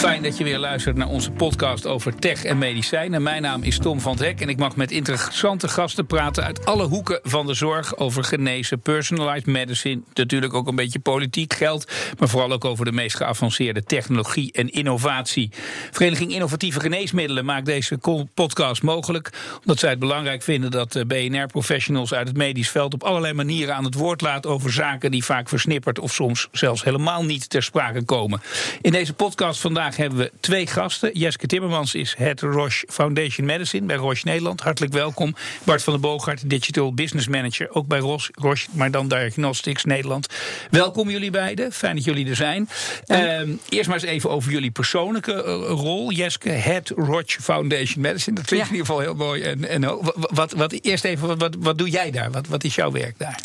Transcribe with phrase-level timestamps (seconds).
[0.00, 3.22] Fijn dat je weer luistert naar onze podcast over tech en medicijnen.
[3.22, 6.84] Mijn naam is Tom van Hek en ik mag met interessante gasten praten uit alle
[6.86, 12.28] hoeken van de zorg over genezen, personalized medicine, natuurlijk ook een beetje politiek geld, maar
[12.28, 15.50] vooral ook over de meest geavanceerde technologie en innovatie.
[15.90, 17.98] Vereniging Innovatieve Geneesmiddelen maakt deze
[18.34, 19.30] podcast mogelijk
[19.60, 23.84] omdat zij het belangrijk vinden dat BNR-professionals uit het medisch veld op allerlei manieren aan
[23.84, 28.04] het woord laat over zaken die vaak versnipperd of soms zelfs helemaal niet ter sprake
[28.04, 28.42] komen.
[28.80, 31.10] In deze podcast vandaag hebben we twee gasten.
[31.12, 34.60] Jeske Timmermans is het Roche Foundation Medicine bij Roche Nederland.
[34.60, 35.34] Hartelijk welkom.
[35.64, 40.26] Bart van der Boogaard, Digital Business Manager, ook bij Roche, Roche maar dan Diagnostics Nederland.
[40.70, 41.72] Welkom jullie beiden.
[41.72, 42.68] Fijn dat jullie er zijn.
[43.06, 46.10] Ehm, eerst maar eens even over jullie persoonlijke eh, rol.
[46.10, 48.36] Jeske, het Roche Foundation Medicine.
[48.36, 49.42] Dat klinkt in ieder geval heel mooi.
[49.42, 52.30] En, en wat, wat, eerst even, wat, wat doe jij daar?
[52.30, 53.40] Wat, wat is jouw werk daar?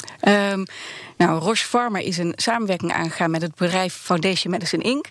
[0.51, 0.65] Um,
[1.17, 5.05] nou, Roche Pharma is een samenwerking aangegaan met het bedrijf Foundation Medicine Inc.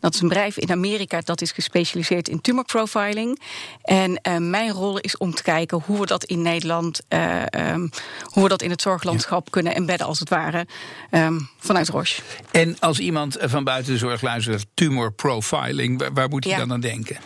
[0.00, 3.40] Dat is een bedrijf in Amerika dat is gespecialiseerd in tumor profiling.
[3.82, 7.90] En uh, mijn rol is om te kijken hoe we dat in Nederland, uh, um,
[8.22, 9.50] hoe we dat in het zorglandschap ja.
[9.50, 10.66] kunnen embedden, als het ware,
[11.10, 12.22] um, vanuit Roche.
[12.50, 16.58] En als iemand van buiten de zorg luistert, tumor profiling, waar, waar moet hij ja.
[16.58, 17.16] dan aan denken?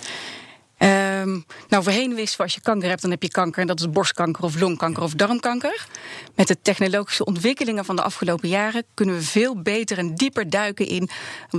[1.24, 3.60] Um, nou, voorheen wisten we als je kanker hebt, dan heb je kanker.
[3.60, 5.86] En dat is borstkanker of longkanker of darmkanker.
[6.34, 10.86] Met de technologische ontwikkelingen van de afgelopen jaren kunnen we veel beter en dieper duiken
[10.86, 11.08] in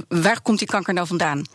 [0.08, 1.46] waar komt die kanker nou vandaan.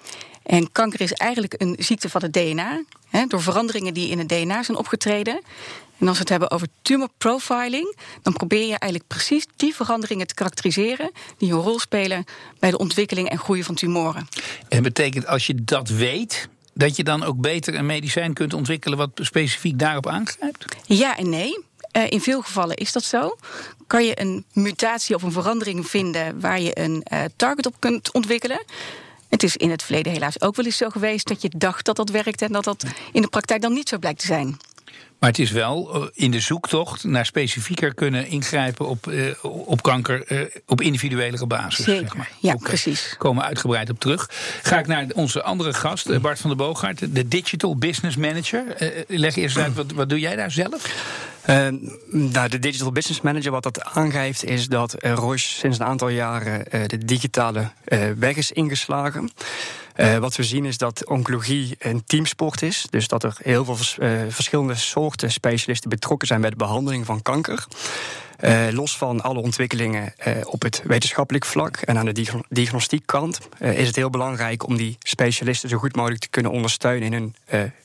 [0.43, 2.83] En kanker is eigenlijk een ziekte van het DNA.
[3.09, 5.43] Hè, door veranderingen die in het DNA zijn opgetreden.
[5.99, 10.27] En als we het hebben over tumor profiling, dan probeer je eigenlijk precies die veranderingen
[10.27, 12.25] te karakteriseren die een rol spelen
[12.59, 14.29] bij de ontwikkeling en groei van tumoren.
[14.69, 16.49] En betekent als je dat weet,
[16.81, 20.65] dat je dan ook beter een medicijn kunt ontwikkelen wat specifiek daarop aangrijpt?
[20.85, 21.59] Ja en nee.
[21.97, 23.37] Uh, in veel gevallen is dat zo.
[23.87, 28.13] Kan je een mutatie of een verandering vinden waar je een uh, target op kunt
[28.13, 28.65] ontwikkelen?
[29.29, 31.97] Het is in het verleden helaas ook wel eens zo geweest dat je dacht dat
[31.97, 34.57] dat werkte en dat dat in de praktijk dan niet zo blijkt te zijn.
[35.21, 39.83] Maar het is wel eh, in de zoektocht naar specifieker kunnen ingrijpen op, uh, op
[39.83, 41.85] kanker uh, op individuele basis.
[41.85, 42.31] Zeker, zeg maar.
[42.41, 42.69] ja, okay.
[42.69, 43.15] precies.
[43.19, 44.31] Komen we uitgebreid op terug.
[44.63, 48.65] Ga ik naar onze andere gast, Bart van der Boogaard, de Digital Business Manager.
[49.07, 50.93] leg eerst uit, wat, wat doe jij daar zelf?
[51.49, 51.69] Uh,
[52.11, 56.65] nou, de Digital Business Manager, wat dat aangeeft, is dat Roche sinds een aantal jaren
[56.75, 59.31] uh, de digitale uh, weg is ingeslagen.
[60.01, 62.87] Uh, wat we zien is dat oncologie een teamsport is.
[62.91, 63.97] Dus dat er heel veel vers
[64.29, 67.67] verschillende soorten specialisten betrokken zijn bij de behandeling van kanker.
[68.41, 73.87] Uh, los van alle ontwikkelingen op het wetenschappelijk vlak en aan de diagnostiekkant uh, is
[73.87, 77.35] het heel belangrijk om die specialisten zo goed mogelijk te kunnen ondersteunen in hun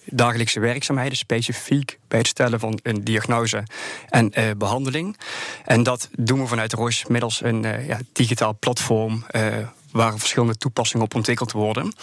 [0.05, 3.63] dagelijkse werkzaamheden, specifiek bij het stellen van een diagnose
[4.09, 5.17] en behandeling.
[5.65, 9.25] En dat doen we vanuit Roche middels een ja, digitaal platform
[9.95, 11.93] waar verschillende toepassingen op ontwikkeld worden.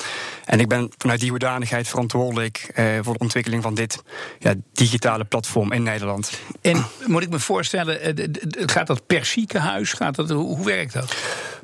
[0.44, 4.02] En ik ben vanuit die hoedanigheid verantwoordelijk uh, voor de ontwikkeling van dit
[4.38, 6.32] ja, digitale platform in Nederland.
[6.60, 8.14] En moet ik me voorstellen,
[8.50, 9.92] gaat dat per ziekenhuis?
[9.92, 11.14] Gaat dat, hoe werkt dat?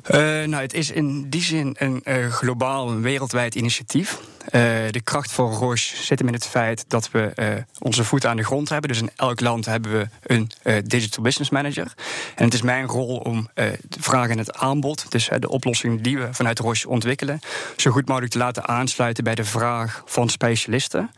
[0.07, 4.19] Uh, nou, het is in die zin een uh, globaal, een wereldwijd initiatief.
[4.51, 4.61] Uh,
[4.91, 7.47] de kracht voor Roche zit hem in het feit dat we uh,
[7.79, 8.89] onze voet aan de grond hebben.
[8.89, 11.93] Dus in elk land hebben we een uh, digital business manager.
[12.35, 16.17] En het is mijn rol om de vraag en het aanbod, dus de oplossing die
[16.17, 17.39] we vanuit Roche ontwikkelen,
[17.77, 21.11] zo goed mogelijk te laten aansluiten bij de vraag van specialisten.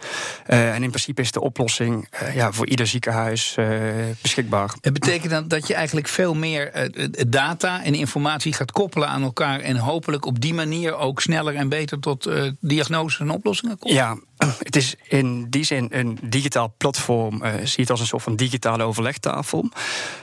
[0.45, 3.57] en in principe is de oplossing ja, voor ieder ziekenhuis
[4.21, 4.73] beschikbaar.
[4.81, 6.89] Het betekent dan dat je eigenlijk veel meer
[7.27, 11.69] data en informatie gaat koppelen aan elkaar en hopelijk op die manier ook sneller en
[11.69, 13.93] beter tot diagnose en oplossingen komt?
[13.93, 14.17] Ja,
[14.59, 17.43] het is in die zin een digitaal platform.
[17.43, 19.69] Uh, zie het als een soort van digitale overlegtafel.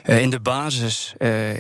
[0.04, 1.50] Uh, in de basis uh,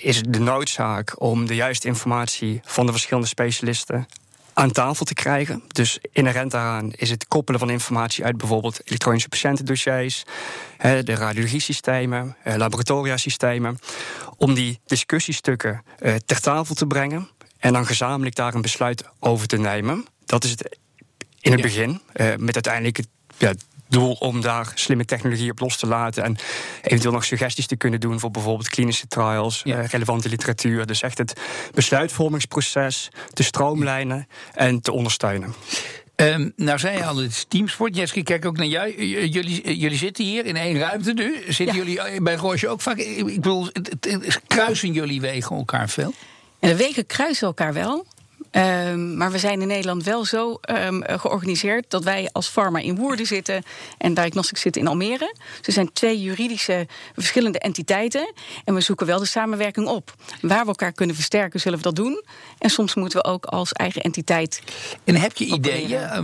[0.00, 4.06] is het de noodzaak om de juiste informatie van de verschillende specialisten
[4.52, 5.62] aan tafel te krijgen.
[5.68, 10.24] Dus inherent daaraan is het koppelen van informatie uit bijvoorbeeld elektronische patiëntendossiers,
[10.78, 13.78] de radiologiesystemen, laboratoriasystemen,
[14.36, 15.82] om die discussiestukken
[16.24, 17.28] ter tafel te brengen
[17.64, 20.06] en dan gezamenlijk daar een besluit over te nemen.
[20.26, 20.78] Dat is het
[21.44, 21.66] in het ja.
[21.66, 22.00] begin.
[22.14, 23.08] Uh, met uiteindelijk het
[23.38, 23.52] ja,
[23.88, 26.22] doel om daar slimme technologie op los te laten.
[26.24, 26.36] En
[26.82, 29.78] eventueel nog suggesties te kunnen doen voor bijvoorbeeld klinische trials, ja.
[29.78, 30.86] uh, relevante literatuur.
[30.86, 31.40] Dus echt het
[31.74, 35.54] besluitvormingsproces te stroomlijnen en te ondersteunen.
[36.16, 37.96] Um, nou, zei je al, het is teamsport.
[37.96, 39.04] Jeske, kijk ook naar jou.
[39.28, 41.42] Jullie, jullie zitten hier in één ruimte nu.
[41.48, 41.84] Zitten ja.
[41.84, 42.96] jullie bij Roosje ook vaak?
[42.96, 43.68] Ik bedoel,
[44.46, 46.14] kruisen jullie wegen elkaar veel?
[46.60, 48.06] En de wegen kruisen elkaar wel.
[48.54, 52.96] Ehm, maar we zijn in Nederland wel zo ehm, georganiseerd dat wij als pharma in
[52.96, 53.62] Woerden zitten
[53.98, 55.34] en Diagnostics zitten in Almere.
[55.60, 58.32] Ze zijn twee juridische verschillende entiteiten
[58.64, 60.14] en we zoeken wel de samenwerking op.
[60.40, 62.24] Waar we elkaar kunnen versterken, zullen we dat doen.
[62.58, 64.62] En soms moeten we ook als eigen entiteit.
[65.04, 66.20] En heb je ideeën eh,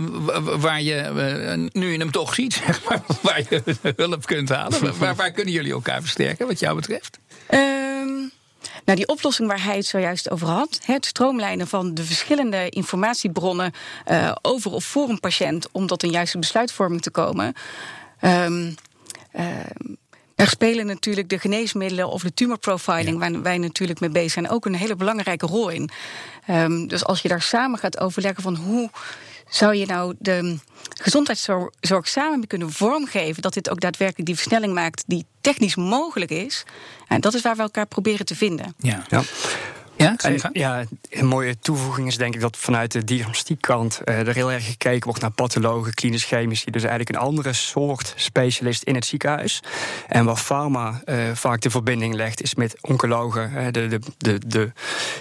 [0.57, 3.61] waar je, eh, nu je hem toch ziet, zeg maar, waar je
[3.95, 4.79] hulp kunt halen?
[4.99, 7.19] Waar, waar kunnen jullie elkaar versterken, wat jou betreft?
[7.53, 8.31] Um,
[8.85, 13.71] nou, die oplossing waar hij het zojuist over had, het stroomlijnen van de verschillende informatiebronnen
[14.07, 17.53] uh, over of voor een patiënt om tot een juiste besluitvorming te komen.
[18.21, 18.75] Um,
[19.35, 19.45] uh,
[20.35, 24.65] er spelen natuurlijk de geneesmiddelen of de tumorprofiling, waar wij natuurlijk mee bezig zijn, ook
[24.65, 25.89] een hele belangrijke rol in.
[26.49, 28.89] Um, dus als je daar samen gaat overleggen van hoe
[29.51, 30.57] zou je nou de
[31.01, 36.63] gezondheidszorg samen kunnen vormgeven, dat dit ook daadwerkelijk die versnelling maakt die technisch mogelijk is.
[37.07, 38.75] En dat is waar we elkaar proberen te vinden.
[38.77, 39.03] Ja.
[39.09, 39.21] ja.
[39.95, 44.33] Ja, en, ja, een mooie toevoeging is denk ik dat vanuit de diagnostiekkant uh, er
[44.33, 46.71] heel erg gekeken wordt naar pathologen, klinisch chemici.
[46.71, 49.63] Dus eigenlijk een andere soort specialist in het ziekenhuis.
[50.07, 54.39] En waar pharma uh, vaak de verbinding legt, is met oncologen, uh, de, de, de,
[54.47, 54.71] de,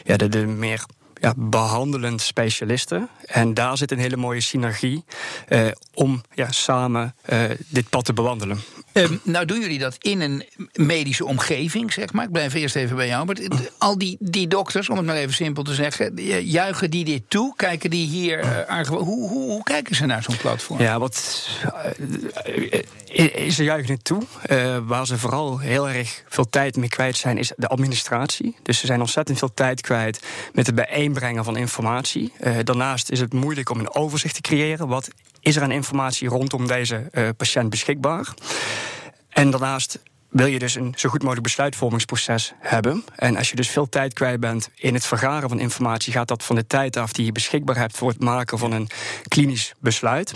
[0.05, 0.85] ja, de, de meer
[1.21, 3.09] ja, behandelend specialisten.
[3.27, 5.05] En daar zit een hele mooie synergie
[5.49, 8.61] eh, om ja, samen eh, dit pad te bewandelen.
[9.01, 12.25] Um, nou doen jullie dat in een medische omgeving, zeg maar.
[12.25, 13.27] Ik blijf eerst even bij jou.
[13.27, 13.37] Maar
[13.79, 16.15] al die, die dokters, om het maar even simpel te zeggen...
[16.45, 17.57] juichen die dit toe?
[17.57, 18.45] Kijken die hier...
[18.69, 20.81] Uh, hoe, hoe, hoe kijken ze naar zo'n platform?
[20.81, 21.17] Ja, wat...
[23.49, 24.23] ze juichen het toe.
[24.87, 27.39] waar ze vooral heel erg veel tijd mee kwijt zijn...
[27.39, 28.57] is de administratie.
[28.63, 30.21] Dus ze zijn ontzettend veel tijd kwijt...
[30.53, 32.33] met het bijeenbrengen van informatie.
[32.65, 34.89] daarnaast is het moeilijk om een overzicht te creëren.
[34.89, 35.09] Wat
[35.41, 38.35] is er aan informatie rondom deze uh, patiënt beschikbaar?
[39.29, 39.99] En daarnaast
[40.31, 43.05] wil je dus een zo goed mogelijk besluitvormingsproces hebben.
[43.17, 46.45] En als je dus veel tijd kwijt bent in het vergaren van informatie, gaat dat
[46.45, 48.89] van de tijd af die je beschikbaar hebt voor het maken van een
[49.29, 50.35] klinisch besluit.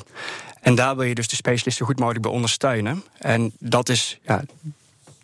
[0.60, 3.04] En daar wil je dus de specialist zo goed mogelijk bij ondersteunen.
[3.18, 4.44] En dat is ja,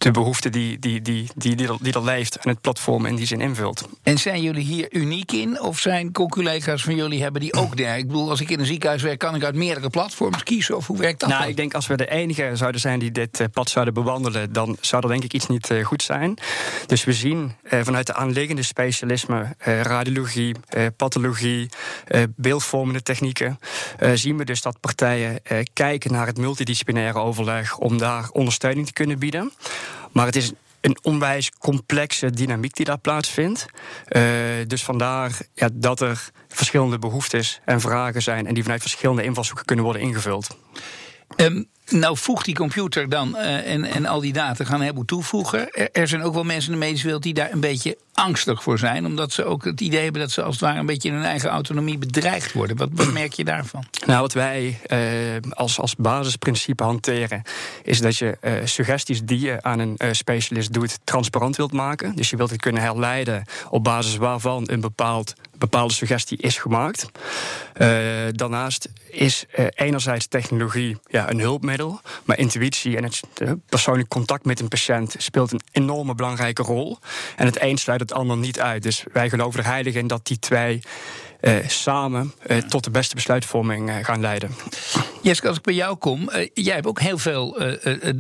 [0.02, 3.26] de behoefte die, die, die, die, die, die er leeft en het platform in die
[3.26, 3.88] zin invult.
[4.02, 5.60] En zijn jullie hier uniek in?
[5.60, 7.98] Of zijn collega's van jullie hebben die ook daar?
[7.98, 10.76] Ik bedoel, als ik in een ziekenhuis werk, kan ik uit meerdere platforms kiezen?
[10.76, 11.28] Of hoe werkt dat?
[11.28, 14.52] Nou, ik denk als we de enige zouden zijn die dit eh, pad zouden bewandelen,
[14.52, 16.38] dan zou er denk ik iets niet eh, goed zijn.
[16.86, 20.54] Dus we zien eh, vanuit de aanliggende specialismen, radiologie,
[20.96, 21.68] pathologie,
[22.36, 23.58] beeldvormende technieken,
[24.14, 25.40] zien we dus dat partijen
[25.72, 29.52] kijken naar het multidisciplinaire overleg om daar ondersteuning te kunnen bieden.
[30.12, 33.66] Maar het is een onwijs complexe dynamiek die daar plaatsvindt.
[34.08, 34.22] Uh,
[34.66, 38.46] dus vandaar ja, dat er verschillende behoeftes en vragen zijn...
[38.46, 40.56] en die vanuit verschillende invalshoeken kunnen worden ingevuld.
[41.36, 45.70] Um, nou voegt die computer dan uh, en, en al die data gaan heleboel toevoegen.
[45.92, 48.78] Er, zijn ook wel mensen in de medische wereld die daar een beetje angstig voor
[48.78, 49.06] zijn.
[49.06, 51.24] Omdat ze ook het idee hebben dat ze als het ware een beetje in hun
[51.24, 52.76] eigen autonomie bedreigd worden.
[52.76, 53.84] Wat, wat merk je daarvan?
[54.06, 54.98] Nou, wat wij uh,
[55.50, 57.42] als, als basisprincipe hanteren,
[57.82, 62.16] is dat je uh, suggesties die je aan een specialist doet, transparant wilt maken.
[62.16, 67.06] Dus je wilt het kunnen herleiden op basis waarvan een bepaald bepaalde suggestie is gemaakt.
[68.32, 69.44] Daarnaast is
[69.74, 71.79] enerzijds technologie ja, een hulpmiddel,
[72.24, 73.22] maar intuïtie en het
[73.66, 76.98] persoonlijk contact met een patiënt speelt een enorme belangrijke rol.
[77.36, 78.82] En het een sluit het ander niet uit.
[78.82, 80.82] Dus wij geloven er heilig in dat die twee
[81.40, 84.50] uh, samen uh, tot de beste besluitvorming uh, gaan leiden.
[85.22, 87.58] Jeske, als ik bij jou kom, jij hebt ook heel veel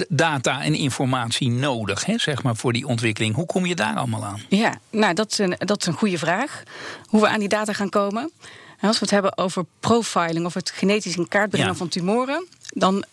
[0.08, 3.34] data en informatie nodig, hè, zeg maar, voor die ontwikkeling.
[3.34, 4.40] Hoe kom je daar allemaal aan?
[4.48, 6.62] Ja, nou, dat is een, dat is een goede vraag.
[7.06, 8.32] Hoe we aan die data gaan komen.
[8.80, 13.04] Als we het hebben over profiling of het genetisch in kaart brengen van tumoren, dan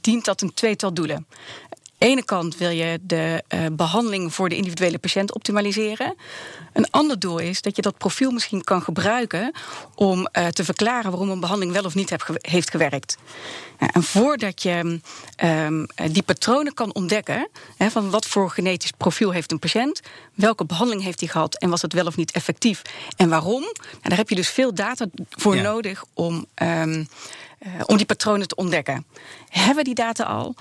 [0.00, 1.26] dient dat een tweetal doelen
[2.02, 6.14] ene kant wil je de uh, behandeling voor de individuele patiënt optimaliseren.
[6.72, 9.52] Een ander doel is dat je dat profiel misschien kan gebruiken
[9.94, 13.16] om uh, te verklaren waarom een behandeling wel of niet heb, heeft gewerkt.
[13.78, 15.00] en voordat je
[15.44, 20.00] um, die patronen kan ontdekken, van wat voor genetisch profiel heeft een patiënt,
[20.34, 22.82] welke behandeling heeft hij gehad en was het wel of niet effectief
[23.16, 25.62] en waarom, nou, daar heb je dus veel data voor ja.
[25.62, 27.08] nodig om, um,
[27.66, 29.06] uh, om die patronen te ontdekken.
[29.48, 30.54] Hebben we die data al?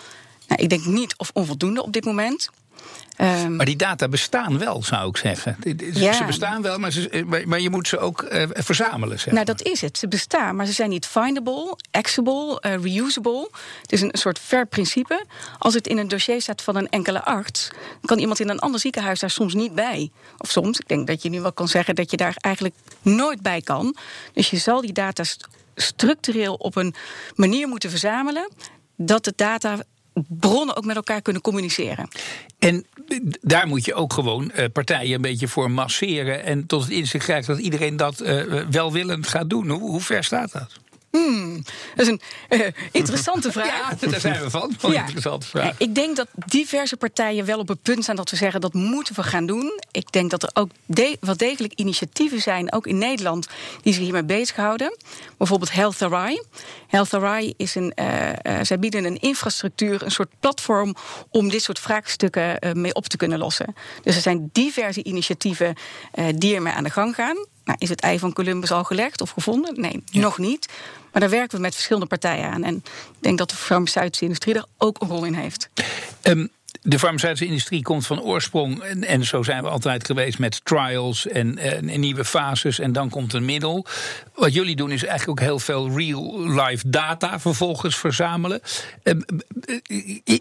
[0.51, 2.49] Nou, ik denk niet of onvoldoende op dit moment.
[3.17, 5.57] Um, maar die data bestaan wel, zou ik zeggen.
[5.93, 6.13] Ja.
[6.13, 9.19] Ze bestaan wel, maar, ze, maar, je moet ze ook uh, verzamelen.
[9.19, 9.97] Zeg nou, dat is het.
[9.97, 13.49] Ze bestaan, maar ze zijn niet findable, accessible, uh, reusable.
[13.81, 15.25] Het is een soort ver principe.
[15.57, 17.69] Als het in een dossier staat van een enkele arts,
[18.01, 20.11] kan iemand in een ander ziekenhuis daar soms niet bij.
[20.37, 23.41] Of soms, ik denk dat je nu wel kan zeggen dat je daar eigenlijk nooit
[23.41, 23.95] bij kan.
[24.33, 25.23] Dus je zal die data
[25.75, 26.93] structureel op een
[27.35, 28.49] manier moeten verzamelen
[28.95, 29.77] dat de data
[30.13, 32.07] bronnen ook met elkaar kunnen communiceren.
[32.59, 32.85] En
[33.41, 37.25] daar moet je ook gewoon uh, partijen een beetje voor masseren en tot het inzicht
[37.25, 39.69] krijgen dat iedereen dat uh, welwillend gaat doen.
[39.69, 40.79] Hoe ver staat dat?
[41.11, 41.63] Hmm,
[41.95, 44.01] dat is een uh, interessante vraag.
[44.01, 44.75] Ja, daar zijn we van.
[44.81, 44.99] Een ja.
[44.99, 45.73] interessante vraag.
[45.77, 49.15] Ik denk dat diverse partijen wel op het punt zijn dat we zeggen dat moeten
[49.15, 49.79] we gaan doen.
[49.91, 53.47] Ik denk dat er ook de wel degelijk initiatieven zijn, ook in Nederland,
[53.81, 54.97] die zich hiermee bezighouden.
[55.37, 56.43] Bijvoorbeeld Health Array.
[56.87, 60.95] Health Array is een, uh, uh, zij bieden een infrastructuur, een soort platform
[61.29, 63.75] om dit soort vraagstukken mee op te kunnen lossen.
[64.03, 65.75] Dus er zijn diverse initiatieven
[66.35, 67.37] die ermee aan de gang gaan.
[67.63, 69.81] Nou, is het ei van Columbus al gelegd of gevonden?
[69.81, 70.21] Nee, ja.
[70.21, 70.69] nog niet.
[71.11, 72.63] Maar daar werken we met verschillende partijen aan.
[72.63, 75.69] En ik denk dat de farmaceutische industrie daar ook een rol in heeft.
[76.23, 76.49] Um,
[76.83, 81.27] de farmaceutische industrie komt van oorsprong, en, en zo zijn we altijd geweest met trials
[81.27, 83.85] en, en, nieuwe fases, en dan komt een middel.
[84.35, 88.61] Wat jullie doen is eigenlijk ook heel veel real-life data vervolgens verzamelen.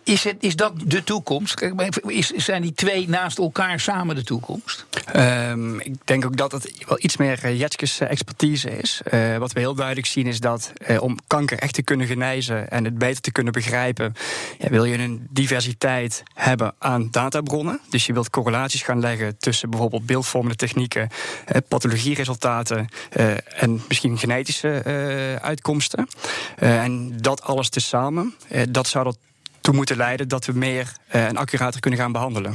[0.05, 1.63] Is, het, is dat de toekomst?
[2.07, 4.87] Is, zijn die twee naast elkaar samen de toekomst?
[5.17, 9.01] Um, ik denk ook dat het wel iets meer uh, Jetskes expertise is.
[9.39, 12.99] Wat we heel duidelijk zien is dat om kanker echt te kunnen genezen en het
[12.99, 14.15] beter te kunnen begrijpen,
[14.59, 17.81] ja, wil je een diversiteit hebben aan databronnen.
[17.89, 21.09] Dus je wilt correlaties gaan leggen tussen bijvoorbeeld beeldvormende technieken,
[21.47, 26.09] eh, pathologieresultaten eh, en misschien genetische eh, uitkomsten.
[26.57, 29.15] Eh, en dat alles tezamen, eh, dat zou
[29.55, 32.55] ertoe moeten leiden dat we meer eh, en accurater kunnen gaan behandelen.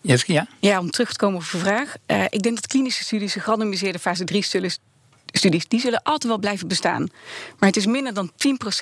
[0.00, 0.46] Yes, ja?
[0.58, 1.94] ja, om terug te komen op uw vraag.
[2.28, 4.42] ik denk dat klinische studies, gerandomiseerde fase 3
[5.38, 7.08] studies die zullen altijd wel blijven bestaan.
[7.58, 8.34] Maar het is minder dan 10%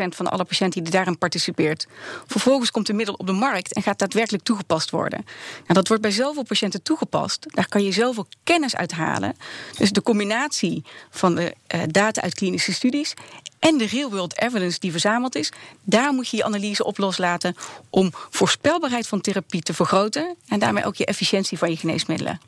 [0.08, 1.86] van alle patiënten die daarin participeert.
[2.26, 5.24] Vervolgens komt de middel op de markt en gaat daadwerkelijk toegepast worden.
[5.62, 7.46] Nou, dat wordt bij zoveel patiënten toegepast.
[7.48, 9.36] Daar kan je zoveel kennis uit halen.
[9.78, 13.14] Dus de combinatie van de uh, data uit klinische studies
[13.58, 17.56] en de real-world evidence die verzameld is, daar moet je je analyse op loslaten
[17.90, 22.40] om voorspelbaarheid van therapie te vergroten en daarmee ook je efficiëntie van je geneesmiddelen.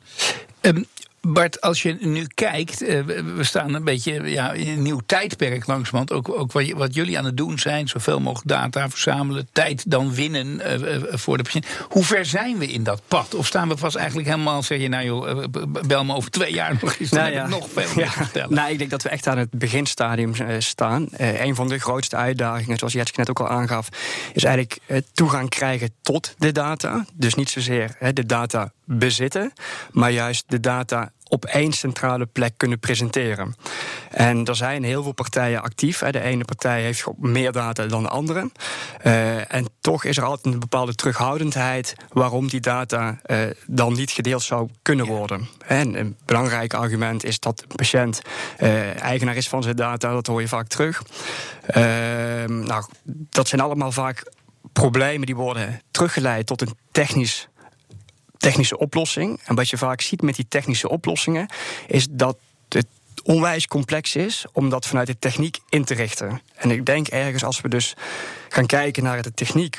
[0.61, 0.85] Um,
[1.27, 3.01] Bart, als je nu kijkt, uh,
[3.35, 6.11] we staan een beetje ja, in een nieuw tijdperk langzamerhand.
[6.11, 10.61] Ook, ook wat, jullie aan het doen zijn, zoveel mogelijk data verzamelen, tijd dan winnen
[10.81, 11.67] uh, voor de patiënt.
[11.89, 13.35] Hoe ver zijn we in dat pad?
[13.35, 15.43] Of staan we vast eigenlijk helemaal, zeg je, nou joh,
[15.87, 17.47] bel me over twee jaar nog eens, dan nou, ja.
[17.47, 18.11] nog veel meer ja.
[18.11, 18.53] vertellen.
[18.55, 21.07] Nou, ik denk dat we echt aan het beginstadium staan.
[21.17, 23.89] een van de grootste uitdagingen, zoals Jetske net ook al aangaf,
[24.33, 24.79] is eigenlijk
[25.13, 27.05] toegang krijgen tot de data.
[27.13, 29.53] Dus niet zozeer de data bezitten,
[29.91, 33.55] maar juist de data op één centrale plek kunnen presenteren.
[34.11, 35.99] En er zijn heel veel partijen actief.
[35.99, 38.51] De ene partij heeft meer data dan de andere.
[39.03, 44.11] Uh, en toch is er altijd een bepaalde terughoudendheid waarom die data uh, dan niet
[44.11, 45.47] gedeeld zou kunnen worden.
[45.67, 48.21] En een belangrijk argument is dat de patiënt
[48.59, 51.01] uh, eigenaar is van zijn data, dat hoor je vaak terug.
[52.47, 54.23] nou, dat zijn allemaal vaak
[54.73, 57.47] problemen die worden teruggeleid tot een technisch
[58.45, 59.39] technische oplossing.
[59.45, 61.47] En wat je vaak ziet met die technische oplossingen,
[61.87, 62.37] is dat
[62.69, 62.87] het
[63.23, 66.41] onwijs complex is om dat vanuit de techniek in te richten.
[66.55, 67.95] En ik denk ergens als we dus
[68.49, 69.77] gaan kijken naar de techniek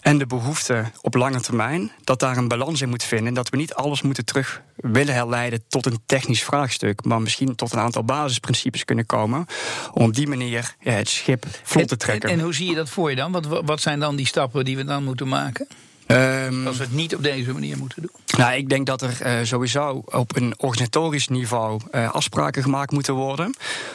[0.00, 3.28] en de behoeften op lange termijn, dat daar een balans in moet vinden.
[3.28, 7.54] En dat we niet alles moeten terug willen herleiden tot een technisch vraagstuk, maar misschien
[7.54, 9.46] tot een aantal basisprincipes kunnen komen.
[9.92, 12.28] Om op die manier ja, het schip vlot te trekken.
[12.28, 13.32] En, en, hoe zie je dat voor je dan?
[13.32, 15.68] Wat, wat zijn dan die stappen die we dan moeten maken?
[16.10, 18.10] Um, Als we het niet op deze manier moeten doen?
[18.38, 23.14] Nou, ik denk dat er uh, sowieso op een organisatorisch niveau uh, afspraken gemaakt moeten
[23.14, 23.54] worden.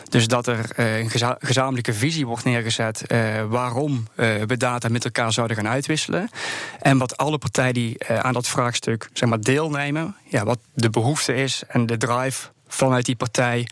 [0.10, 3.04] Dus dat er uh, een geza gezamenlijke visie wordt neergezet
[3.50, 6.30] waarom we data met elkaar zouden gaan uitwisselen.
[6.80, 11.36] En wat alle partijen die aan dat vraagstuk zeg maar, deelnemen, ja, wat de behoefte
[11.36, 13.68] is en de drive vanuit die partij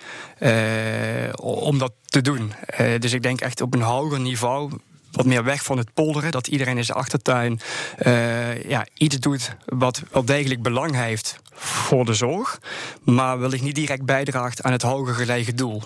[1.36, 2.54] om dat te doen.
[3.00, 4.72] dus ik denk echt op een hoger niveau
[5.14, 6.32] wat meer weg van het polderen.
[6.32, 7.60] Dat iedereen in zijn achtertuin
[8.06, 12.60] uh, ja, iets doet wat wel degelijk belang heeft voor de zorg.
[13.04, 15.82] Maar wellicht niet direct bijdraagt aan het hoger gelegen doel.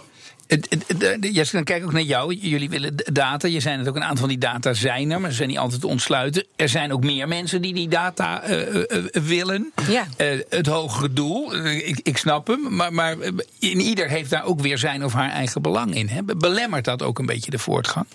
[1.19, 2.33] Jesse, dan kijk ik ook naar jou.
[2.33, 3.47] Jullie willen data.
[3.47, 5.57] Je zijn het ook een aantal van die data zijn er, maar ze zijn niet
[5.57, 6.45] altijd te ontsluiten.
[6.55, 9.71] Er zijn ook meer mensen die die data uh, uh, willen.
[9.87, 10.07] Ja.
[10.17, 12.75] Uh, het hogere doel, ik, ik, snap hem.
[12.75, 13.15] Maar, maar
[13.59, 16.07] in ieder heeft daar ook weer zijn of haar eigen belang in.
[16.07, 16.23] Hè?
[16.23, 18.05] Belemmert dat ook een beetje de voortgang?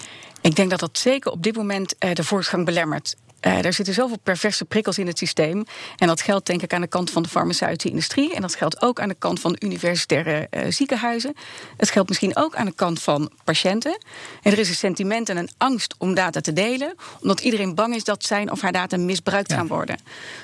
[0.40, 3.16] Ik denk dat dat zeker op dit moment de voortgang belemmert.
[3.46, 5.64] Uh, er zitten zoveel perverse prikkels in het systeem.
[5.96, 8.34] En dat geldt denk ik aan de kant van de farmaceutische industrie.
[8.34, 11.34] En dat geldt ook aan de kant van universitaire uh, ziekenhuizen.
[11.76, 13.99] Het geldt misschien ook aan de kant van patiënten.
[14.42, 16.94] En er is een sentiment en een angst om data te delen.
[17.20, 19.56] Omdat iedereen bang is dat zijn of haar data misbruikt ja.
[19.56, 19.99] gaan worden.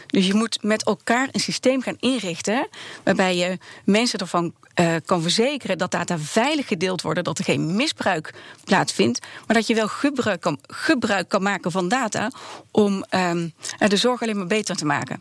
[0.06, 2.68] Dus je moet met elkaar een systeem gaan inrichten.
[3.04, 7.76] waarbij je mensen ervan uh, kan verzekeren dat data veilig gedeeld worden, dat er geen
[7.76, 12.30] misbruik plaatsvindt, maar dat je wel gebruik kan, gebruik kan maken van data
[12.70, 13.52] om um,
[13.88, 15.20] de zorg alleen maar beter te maken.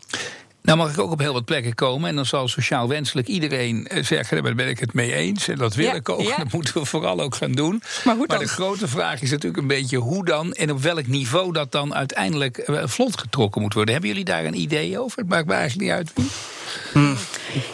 [0.68, 2.08] Nou mag ik ook op heel wat plekken komen.
[2.08, 4.42] En dan zal sociaal wenselijk iedereen eh, zeggen...
[4.42, 5.48] daar ben ik het mee eens.
[5.48, 6.36] En dat wil ik ook.
[6.36, 7.82] Dat moeten we vooral ook gaan doen.
[8.04, 10.52] Maar, hoe maar de grote vraag is natuurlijk een beetje hoe dan...
[10.52, 13.92] en op welk niveau dat dan uiteindelijk eh, vlot getrokken moet worden.
[13.92, 15.18] Hebben jullie daar een idee over?
[15.18, 16.30] Het maakt me eigenlijk niet uit
[16.92, 17.16] Hmm.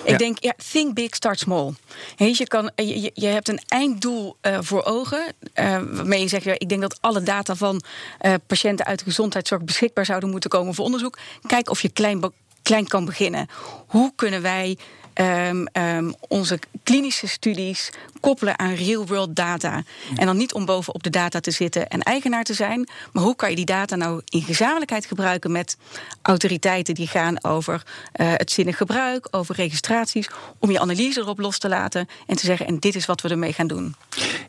[0.04, 1.73] Ik denk, ja, think big, start small.
[2.16, 5.35] je, kan, je, je hebt een einddoel uh, voor ogen.
[5.54, 7.83] Uh, waarmee je zegt, ik denk dat alle data van
[8.23, 11.19] uh, patiënten uit de gezondheidszorg beschikbaar zouden moeten komen voor onderzoek.
[11.47, 12.21] Kijk of je klein
[12.62, 13.49] klein kan beginnen.
[13.87, 14.78] Hoe kunnen wij
[15.14, 17.90] um, um, onze klinische studies
[18.25, 19.83] koppelen aan real-world data.
[20.16, 23.37] En dan niet om bovenop de data te zitten en eigenaar te zijn, maar hoe
[23.37, 25.76] kan je die data nou in gezamenlijkheid gebruiken met
[26.23, 30.28] autoriteiten die gaan over uh, het zinnig gebruik, over registraties,
[30.59, 33.28] om je analyse erop los te laten en te zeggen: en dit is wat we
[33.28, 33.95] ermee gaan doen.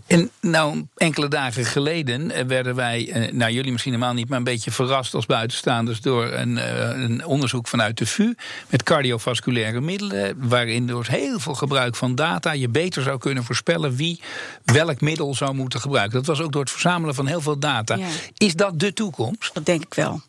[0.07, 4.37] En nou, enkele dagen geleden eh, werden wij, eh, nou jullie misschien helemaal niet, maar
[4.37, 6.55] een beetje verrast als buitenstaanders door een,
[7.03, 8.33] een onderzoek vanuit de VU
[8.69, 13.63] met cardiovasculaire middelen waarin door heel veel gebruik van data je beter zou kunnen voorspellen
[13.95, 14.21] wie
[14.63, 16.17] welk middel zou moeten gebruiken.
[16.17, 17.97] Dat was ook door het verzamelen van heel veel data.
[18.37, 19.53] Is dat de toekomst?
[19.53, 20.21] Dat denk ik wel.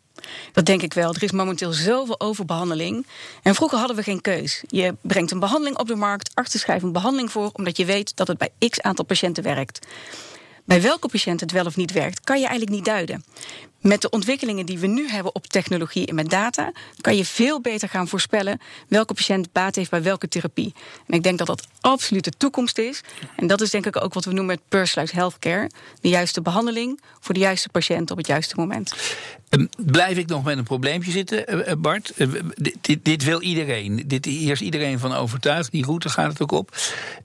[0.51, 1.13] Dat denk ik wel.
[1.13, 3.05] Er is momenteel zoveel overbehandeling.
[3.43, 4.63] En vroeger hadden we geen keus.
[4.67, 8.15] Je brengt een behandeling op de markt, artsen schrijven een behandeling voor, omdat je weet
[8.15, 9.87] dat het bij x aantal patiënten werkt.
[10.65, 13.23] Bij welke patiënt het wel of niet werkt, kan je eigenlijk niet duiden.
[13.81, 17.61] Met de ontwikkelingen die we nu hebben op technologie en met data, kan je veel
[17.61, 20.73] beter gaan voorspellen welke patiënt baat heeft bij welke therapie.
[21.07, 23.01] En ik denk dat dat absoluut de toekomst is.
[23.35, 25.69] En dat is denk ik ook wat we noemen met personalized healthcare.
[26.01, 28.93] De juiste behandeling voor de juiste patiënt op het juiste moment.
[29.49, 32.09] Ehm, blijf ik nog met een probleempje zitten, eh, eh, Bart?
[32.09, 32.27] Eh,
[32.81, 34.03] dit, dit, wil iedereen.
[34.05, 35.71] Dit, hier is iedereen van overtuigd.
[35.71, 36.75] Die route gaat het ook op.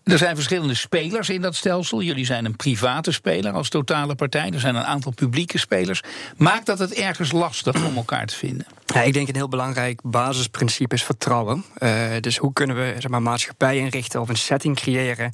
[0.05, 2.03] Er zijn verschillende spelers in dat stelsel.
[2.03, 4.51] Jullie zijn een private speler als totale partij.
[4.51, 6.03] Er zijn een aantal publieke spelers.
[6.43, 8.67] Maakt dat het ergens lastig om elkaar te vinden?
[8.87, 11.65] Ja, ik denk een heel belangrijk basisprincipe is vertrouwen.
[11.79, 15.33] Uh, dus hoe kunnen we zeg maar, maatschappij inrichten of een setting creëren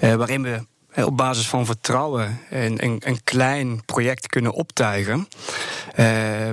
[0.00, 5.28] uh, waarin we uh, op basis van vertrouwen een, een, een klein project kunnen optuigen.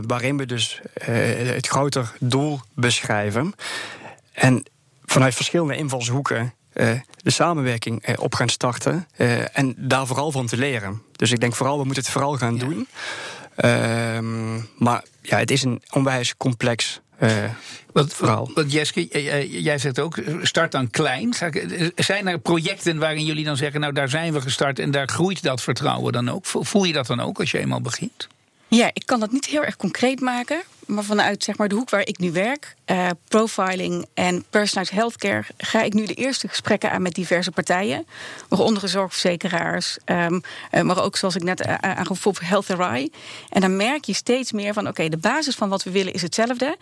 [0.08, 3.54] waarin we dus het groter doel beschrijven.
[4.32, 4.64] En
[5.06, 6.54] vanuit verschillende invalshoeken
[7.18, 9.08] de samenwerking op gaan starten.
[9.54, 11.02] en daar vooral van te leren.
[11.12, 12.66] Dus ik denk vooral, we moeten het vooral gaan ja.
[12.66, 12.88] doen.
[13.60, 17.44] Ehm, maar ja, het is een onwijs complex uh,
[17.92, 18.52] wat, verhaal.
[18.54, 19.08] Wat, Jeske,
[19.62, 21.34] jij zegt ook, start dan klein.
[21.96, 25.44] Zijn er projecten waarin jullie dan zeggen, nou daar zijn we gestart en daar groeit
[25.44, 26.46] dat vertrouwen dan ook?
[26.46, 28.28] Voel je dat dan ook als je eenmaal begint?
[28.68, 30.62] Ja, ik kan dat niet heel erg concreet maken.
[30.90, 35.44] Maar vanuit zeg maar, de hoek waar ik nu werk, uh, profiling en personalized healthcare,
[35.58, 38.08] ga ik nu de eerste gesprekken aan met diverse partijen.
[38.48, 43.12] Waaronder zorgverzekeraars, um, uh, maar ook zoals ik net uh, aangaf, Health Rai.
[43.50, 46.22] En dan merk je steeds meer van: oké, de basis van wat we willen is
[46.22, 46.78] hetzelfde.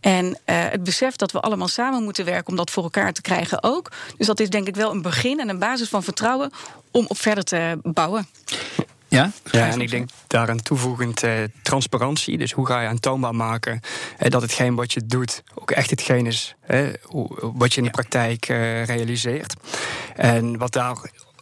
[0.00, 3.62] En het besef dat we allemaal samen moeten werken om dat voor elkaar te krijgen
[3.62, 3.90] ook.
[4.16, 6.50] Dus dat is denk ik wel een begin en een basis van vertrouwen
[6.90, 8.28] om op verder te bouwen.
[9.10, 12.38] Ja, ja en ik denk daaraan toevoegend eh, transparantie.
[12.38, 13.80] Dus hoe ga je aantoonbaar maken
[14.18, 16.86] eh, dat hetgeen wat je doet ook echt hetgeen is eh,
[17.40, 19.54] wat je in de praktijk eh, realiseert.
[20.14, 20.96] En wat daar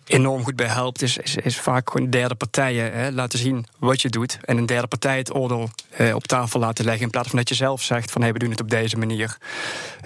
[0.08, 4.02] enorm goed bij helpt, is, is, is vaak gewoon derde partijen hè, laten zien wat
[4.02, 4.38] je doet.
[4.44, 7.02] En een derde partij het oordeel eh, op tafel laten leggen.
[7.02, 9.38] In plaats van dat je zelf zegt van hey, we doen het op deze manier.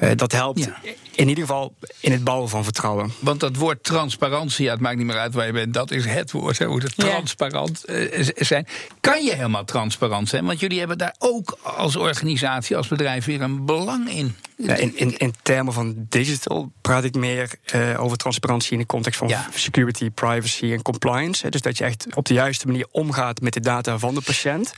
[0.02, 0.78] Uh, dat helpt ja.
[1.14, 3.12] In ieder geval in het bouwen van vertrouwen.
[3.18, 6.04] Want dat woord transparantie, ja, het maakt niet meer uit waar je bent, dat is
[6.04, 6.58] het woord.
[6.58, 8.66] Hè, moet het transparant uh, zijn.
[9.00, 10.44] Kan je helemaal transparant zijn?
[10.44, 14.36] Want jullie hebben daar ook als organisatie, als bedrijf weer een belang in.
[14.56, 18.86] Ja, in, in, in termen van digital praat ik meer uh, over transparantie in de
[18.86, 19.48] context van ja.
[19.54, 21.50] security, privacy en compliance.
[21.50, 24.72] Dus dat je echt op de juiste manier omgaat met de data van de patiënt.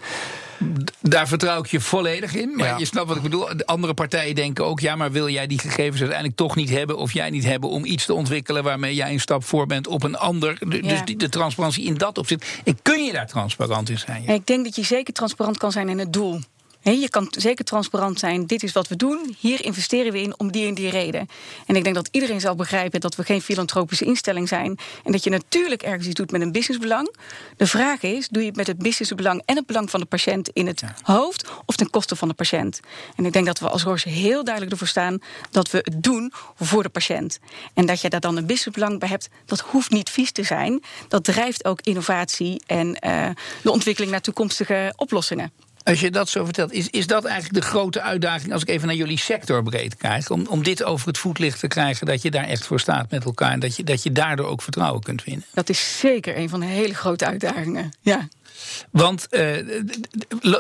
[1.01, 2.57] Daar vertrouw ik je volledig in.
[2.57, 2.79] Maar ja.
[2.79, 3.57] je snapt wat ik bedoel.
[3.57, 6.99] De andere partijen denken ook: ja, maar wil jij die gegevens uiteindelijk toch niet hebben?
[6.99, 10.03] Of jij niet hebben om iets te ontwikkelen waarmee jij een stap voor bent op
[10.03, 10.57] een ander?
[10.61, 10.89] De, ja.
[10.89, 12.61] Dus die, de transparantie in dat opzicht.
[12.65, 14.23] En kun je daar transparant in zijn?
[14.23, 14.33] Ja?
[14.33, 16.41] Ik denk dat je zeker transparant kan zijn in het doel.
[16.93, 18.47] Je kan zeker transparant zijn.
[18.47, 19.37] Dit is wat we doen.
[19.39, 21.29] Hier investeren we in om die en die reden.
[21.67, 24.79] En ik denk dat iedereen zal begrijpen dat we geen filantropische instelling zijn.
[25.05, 27.15] En dat je natuurlijk ergens iets doet met een businessbelang.
[27.57, 30.49] De vraag is: doe je het met het businessbelang en het belang van de patiënt
[30.49, 30.95] in het ja.
[31.03, 32.81] hoofd of ten koste van de patiënt?
[33.17, 35.19] En ik denk dat we als Roche heel duidelijk ervoor staan
[35.51, 37.39] dat we het doen voor de patiënt.
[37.75, 40.83] En dat je daar dan een businessbelang bij hebt, dat hoeft niet vies te zijn.
[41.09, 43.29] Dat drijft ook innovatie en uh,
[43.63, 45.53] de ontwikkeling naar toekomstige oplossingen.
[45.85, 48.87] Als je dat zo vertelt, is, is dat eigenlijk de grote uitdaging als ik even
[48.87, 50.31] naar jullie sector breed kijk?
[50.31, 53.25] Om, om dit over het voetlicht te krijgen, dat je daar echt voor staat met
[53.25, 55.45] elkaar en dat je, dat je daardoor ook vertrouwen kunt winnen?
[55.53, 57.93] Dat is zeker een van de hele grote uitdagingen.
[58.01, 58.29] Ja.
[58.91, 59.57] Want uh,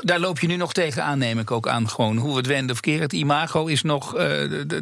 [0.02, 1.88] daar loop je nu nog tegenaan, neem ik ook aan.
[1.88, 3.02] Gewoon hoe we het wenden of keren.
[3.02, 4.14] Het imago is nog.
[4.14, 4.20] Uh,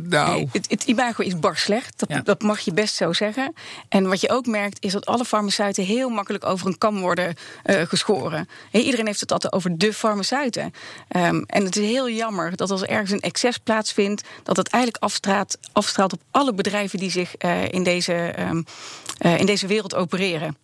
[0.03, 0.35] nou...
[0.35, 1.99] Nee, het, het, imago is bar slecht.
[1.99, 2.21] Dat, ja.
[2.21, 3.53] dat, mag je best zo zeggen.
[3.89, 7.35] En wat je ook merkt, is dat alle farmaceuten heel makkelijk over een kam worden
[7.65, 8.49] uh, geschoren.
[8.71, 10.73] Hey, iedereen heeft het altijd over de farmaceuten.
[11.17, 14.69] Um, en het is heel jammer dat als er ergens een excess plaatsvindt, dat het
[14.69, 17.37] eigenlijk afstraalt, afstraalt op alle bedrijven die zich
[17.71, 18.65] in, deze, um,
[19.19, 20.57] in deze wereld opereren.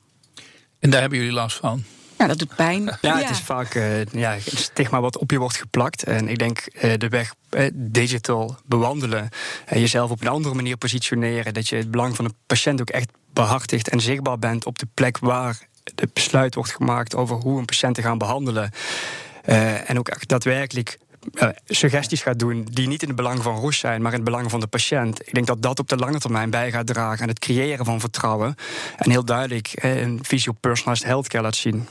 [0.79, 1.85] En daar hebben jullie last van?
[2.19, 2.85] Ja, dat doet pijn.
[2.85, 3.17] Ja, ja.
[3.19, 6.03] het is vaak uh, ja, een stigma wat op je wordt geplakt.
[6.03, 9.29] En ik denk uh, de weg uh, digital bewandelen
[9.67, 11.55] en jezelf op een andere manier positioneren.
[11.55, 14.87] Dat je het belang van de patiënt ook echt behartigt en zichtbaar bent op de
[14.95, 18.71] plek waar het besluit wordt gemaakt over hoe een patiënt te gaan behandelen.
[19.87, 20.99] en ook echt daadwerkelijk
[21.33, 24.27] uh, suggesties gaat doen die niet in het belang van Roes zijn, maar in het
[24.27, 25.21] belang van de patiënt.
[25.29, 28.01] Ik denk dat dat op de lange termijn bij gaat dragen aan het creëren van
[28.01, 28.55] vertrouwen.
[28.97, 31.89] En heel duidelijk een visie op personalized healthcare laat zien.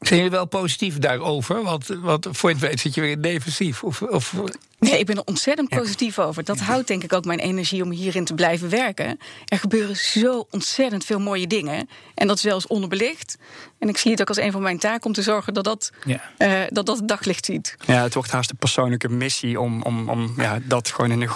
[0.00, 1.62] Zijn jullie wel positief daarover?
[1.62, 3.82] Want, want voor je het weet zit je weer in defensief.
[3.82, 4.34] Of, of...
[4.78, 6.44] Nee, ik ben er ontzettend positief over.
[6.44, 9.18] Dat houdt denk ik ook mijn energie om hierin te blijven werken.
[9.44, 11.88] Er gebeuren zo ontzettend veel mooie dingen.
[12.14, 13.36] En dat is wel eens onderbelicht.
[13.78, 15.92] En ik zie het ook als een van mijn taken om te zorgen dat dat,
[16.04, 16.20] ja.
[16.38, 17.76] uh, dat, dat het daglicht ziet.
[17.86, 21.30] Ja, het wordt haast een persoonlijke missie om, om, om ja, dat gewoon in een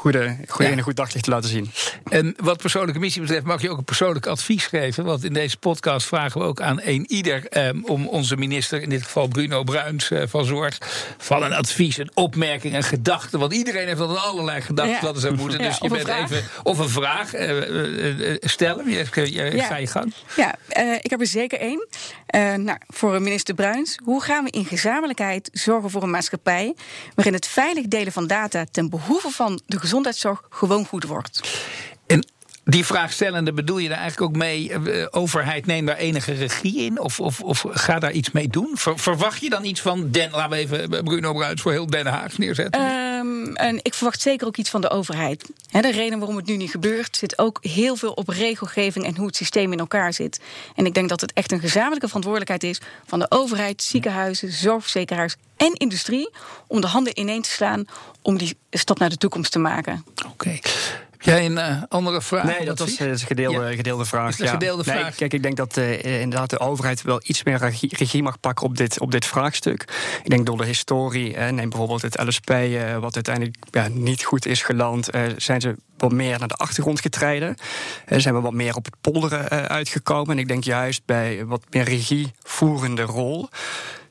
[0.00, 0.76] goede, goede ja.
[0.76, 1.70] een goed daglicht te laten zien.
[2.08, 5.04] En wat persoonlijke missie betreft, mag je ook een persoonlijk advies geven.
[5.04, 8.88] Want in deze podcast vragen we ook aan een ieder um, om onze minister, in
[8.88, 10.78] dit geval Bruno Bruins uh, van Zorg,
[11.18, 13.38] van een advies, een opmerking, een gedachte.
[13.38, 15.00] Want iedereen heeft altijd allerlei gedachten ja.
[15.00, 15.58] wat er zou moeten.
[15.58, 16.30] Dus je bent vraag.
[16.30, 16.44] even.
[16.62, 18.90] Of een vraag uh, uh, stellen.
[18.90, 19.64] Je, je, ja.
[19.64, 20.14] Ga je gang.
[20.36, 20.54] Ja,
[21.02, 21.86] ik heb er zeker één.
[22.38, 23.98] Nou, voor minister Bruins.
[24.04, 26.74] Hoe gaan we in gezamenlijkheid zorgen voor een maatschappij
[27.14, 31.40] waarin het veilig delen van data ten behoeve van de gezondheidszorg gewoon goed wordt.
[32.06, 32.26] En
[32.64, 34.70] die vraagstellende bedoel je daar eigenlijk ook mee?
[34.70, 37.00] Uh, overheid neemt daar enige regie in?
[37.00, 38.70] Of, of, of ga daar iets mee doen?
[38.74, 42.06] Ver, verwacht je dan iets van Den, laten we even Bruno Bruins voor heel Den
[42.06, 42.80] Haag neerzetten?
[43.46, 45.50] Um, en ik verwacht zeker ook iets van de overheid.
[45.68, 49.16] He, de reden waarom het nu niet gebeurt, zit ook heel veel op regelgeving en
[49.16, 50.40] hoe het systeem in elkaar zit.
[50.74, 55.36] En ik denk dat het echt een gezamenlijke verantwoordelijkheid is van de overheid, ziekenhuizen, zorgverzekeraars
[55.56, 56.30] en industrie
[56.66, 57.84] om de handen ineen te slaan
[58.22, 60.04] om die stap naar de toekomst te maken.
[60.26, 60.58] Oké.
[61.22, 62.44] Jij een uh, andere vraag?
[62.44, 63.74] Nee, dat was een gedeelde, ja.
[63.74, 64.38] gedeelde vraag.
[64.38, 64.50] Ja.
[64.50, 65.14] gedeelde nee, vraag.
[65.14, 68.66] Kijk, ik denk dat uh, inderdaad de overheid wel iets meer regie, regie, mag pakken
[68.66, 69.82] op dit, op dit vraagstuk.
[70.22, 72.52] Ik denk door de historie, uh, neem bijvoorbeeld het LSP,
[73.00, 77.56] wat uiteindelijk ja, niet goed is geland, zijn ze wat meer naar de achtergrond getreden.
[78.06, 80.30] zijn we wat meer op het polderen uitgekomen.
[80.30, 83.48] En ik denk juist bij wat meer regievoerende rol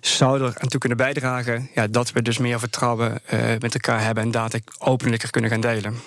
[0.02, 4.04] zou er aan toe kunnen bijdragen ja, dat we dus meer vertrouwen uh, met elkaar
[4.04, 5.98] hebben en data openlijker kunnen gaan delen.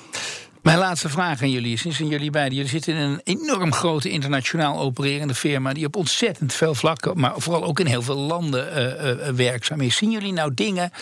[0.62, 2.54] Mijn laatste vraag aan jullie is: aan jullie beiden.
[2.54, 5.72] Jullie zitten in een enorm grote internationaal opererende firma.
[5.72, 9.80] die op ontzettend veel vlakken, maar vooral ook in heel veel landen uh, uh, werkzaam
[9.80, 9.96] is.
[9.96, 10.92] Zien jullie nou dingen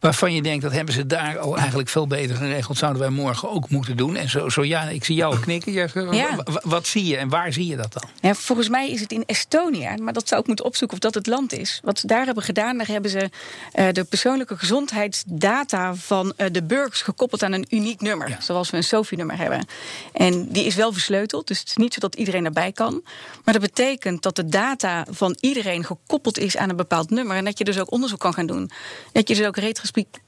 [0.00, 2.78] waarvan je denkt dat hebben ze daar al eigenlijk veel beter geregeld?
[2.78, 4.16] Zouden wij morgen ook moeten doen?
[4.16, 5.72] En zo, zo ja, ik zie jou knikken.
[5.72, 6.36] Ja.
[6.62, 8.02] Wat zie je en waar zie je dat dan?
[8.20, 11.14] Ja, volgens mij is het in Estonia, maar dat zou ik moeten opzoeken of dat
[11.14, 11.80] het land is.
[11.84, 13.30] Wat ze daar hebben gedaan, daar hebben ze
[13.74, 18.36] uh, de persoonlijke gezondheidsdata van de burgers gekoppeld aan een uniek nummer.
[18.40, 19.66] Zoals we een SOFI-nummer hebben.
[20.12, 23.02] En die is wel versleuteld, dus het is niet zo dat iedereen erbij kan.
[23.44, 27.36] Maar dat betekent dat de data van iedereen gekoppeld is aan een bepaald nummer.
[27.36, 28.70] En dat je dus ook onderzoek kan gaan doen.
[29.12, 30.22] Dat je dus ook retrospectief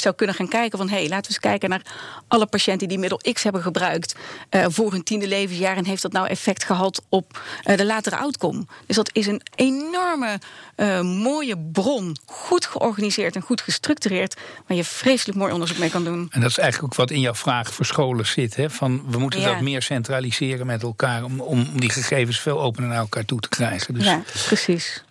[0.00, 0.88] zou kunnen gaan kijken van...
[0.88, 1.82] hé, hey, laten we eens kijken naar
[2.28, 4.14] alle patiënten die middel X hebben gebruikt...
[4.50, 8.16] Uh, voor hun tiende levensjaar en heeft dat nou effect gehad op uh, de latere
[8.16, 8.66] outcome.
[8.86, 10.38] Dus dat is een enorme
[10.76, 14.36] uh, mooie bron, goed georganiseerd en goed gestructureerd...
[14.66, 16.28] waar je vreselijk mooi onderzoek mee kan doen.
[16.30, 18.56] En dat is eigenlijk ook wat in jouw vraag voor scholen zit.
[18.56, 18.70] Hè?
[18.70, 19.52] Van, we moeten ja.
[19.52, 21.24] dat meer centraliseren met elkaar...
[21.24, 23.94] om, om die gegevens veel opener naar elkaar toe te krijgen.
[23.94, 24.04] Dus...
[24.04, 25.02] Ja, precies.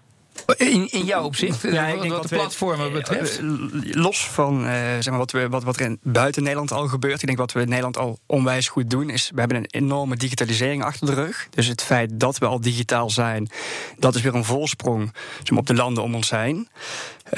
[0.57, 3.39] In, in jouw opzicht, ja, ik denk wat de platformen we, betreft?
[3.81, 7.21] Los van uh, zeg maar wat, we, wat, wat er in, buiten Nederland al gebeurt.
[7.21, 9.09] Ik denk wat we in Nederland al onwijs goed doen.
[9.09, 11.47] Is we hebben een enorme digitalisering achter de rug.
[11.49, 13.49] Dus het feit dat we al digitaal zijn.
[13.97, 16.67] Dat is weer een volsprong zeg maar, op de landen om ons heen.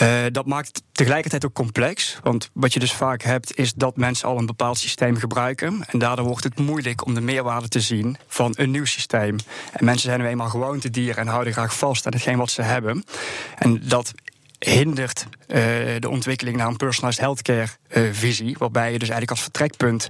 [0.01, 2.17] Uh, dat maakt tegelijkertijd ook complex.
[2.23, 5.85] Want wat je dus vaak hebt, is dat mensen al een bepaald systeem gebruiken.
[5.87, 9.35] En daardoor wordt het moeilijk om de meerwaarde te zien van een nieuw systeem.
[9.71, 13.03] En mensen zijn nu eenmaal gewoontedieren en houden graag vast aan hetgeen wat ze hebben.
[13.57, 14.13] En dat
[14.59, 15.57] hindert uh,
[15.99, 18.55] de ontwikkeling naar een personalized healthcare uh, visie.
[18.59, 20.09] Waarbij je dus eigenlijk als vertrekpunt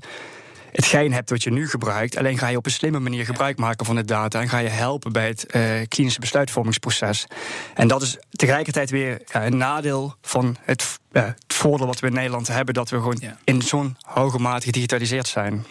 [0.72, 2.18] hetgeen hebt wat je nu gebruikt.
[2.18, 4.70] Alleen ga je op een slimme manier gebruik maken van de data en ga je
[4.70, 7.26] helpen bij het uh, klinische besluitvormingsproces.
[7.74, 12.08] En dat is tegelijkertijd weer ja, een nadeel van het, uh, het, voordeel wat we
[12.08, 15.66] in Nederland hebben, dat we gewoon in zo'n hoge mate gedigitaliseerd zijn.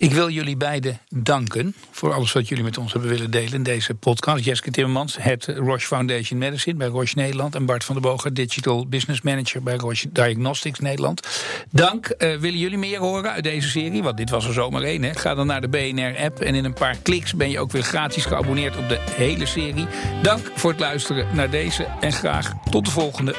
[0.00, 3.62] Ik wil jullie beiden danken voor alles wat jullie met ons hebben willen delen in
[3.62, 4.44] deze podcast.
[4.44, 7.54] Jeske Timmermans, het Roche Foundation Medicine bij Roche Nederland.
[7.54, 11.28] En Bart van der Bogen, Digital Business Manager bij Roche Diagnostics Nederland.
[11.70, 12.06] Dank.
[12.18, 14.02] Uh, willen jullie meer horen uit deze serie?
[14.02, 15.02] Want dit was er zomaar één.
[15.02, 15.14] Hè?
[15.14, 18.24] Ga dan naar de BNR-app en in een paar kliks ben je ook weer gratis
[18.24, 19.86] geabonneerd op de hele serie.
[20.22, 23.34] Dank voor het luisteren naar deze en graag tot de volgende.